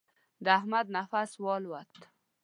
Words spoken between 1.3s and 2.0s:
والوت.